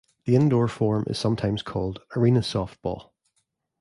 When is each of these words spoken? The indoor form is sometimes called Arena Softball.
The 0.25 0.35
indoor 0.35 0.67
form 0.67 1.03
is 1.05 1.19
sometimes 1.19 1.61
called 1.61 2.01
Arena 2.15 2.39
Softball. 2.39 3.11